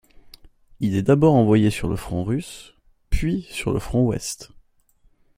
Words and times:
Il 0.79 0.95
est 0.95 1.03
d'abord 1.03 1.35
envoyé 1.35 1.69
sur 1.69 1.87
le 1.87 1.95
front 1.95 2.23
russe, 2.23 2.73
puis 3.11 3.43
sur 3.51 3.71
le 3.71 3.77
front 3.77 4.01
ouest. 4.03 4.49